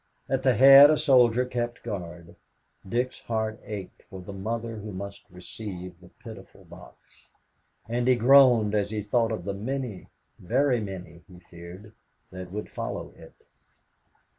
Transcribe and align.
At 0.27 0.41
the 0.41 0.55
head 0.55 0.89
a 0.89 0.97
soldier 0.97 1.45
kept 1.45 1.83
guard. 1.83 2.35
Dick's 2.89 3.19
heart 3.19 3.59
ached 3.63 4.01
for 4.09 4.19
the 4.19 4.33
mother 4.33 4.77
who 4.77 4.91
must 4.91 5.29
receive 5.29 5.93
the 6.01 6.09
pitiful 6.09 6.63
box. 6.65 7.29
And 7.87 8.07
he 8.07 8.15
groaned 8.15 8.73
as 8.73 8.89
he 8.89 9.03
thought 9.03 9.31
of 9.31 9.43
the 9.45 9.53
many, 9.53 10.07
very 10.39 10.79
many, 10.81 11.21
he 11.27 11.39
feared, 11.39 11.93
that 12.31 12.51
would 12.51 12.67
follow 12.67 13.13
it. 13.15 13.35